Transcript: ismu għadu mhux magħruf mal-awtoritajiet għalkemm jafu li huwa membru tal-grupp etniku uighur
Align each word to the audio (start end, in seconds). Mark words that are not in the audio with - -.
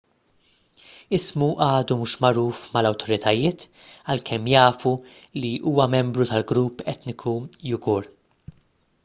ismu 1.17 1.49
għadu 1.65 1.97
mhux 1.99 2.15
magħruf 2.25 2.63
mal-awtoritajiet 2.77 3.67
għalkemm 4.15 4.51
jafu 4.55 4.95
li 5.45 5.53
huwa 5.73 5.89
membru 5.99 6.29
tal-grupp 6.33 6.85
etniku 6.97 7.37
uighur 7.47 8.11